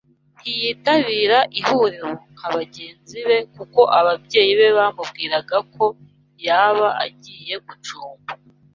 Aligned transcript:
Ntiyitabira 0.39 1.37
ihuriro 1.59 2.09
nka 2.33 2.47
bagenzi 2.55 3.17
be 3.27 3.37
kuko 3.55 3.79
ababyeyi 3.99 4.53
be 4.59 4.69
bamubwiraga 4.77 5.57
ko 5.75 5.85
yaba 6.47 6.87
agiye 7.05 7.55
gucumba 7.67 8.31